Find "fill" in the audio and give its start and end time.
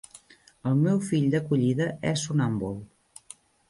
1.11-1.29